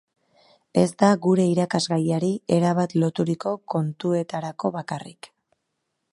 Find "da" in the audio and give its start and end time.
1.01-1.09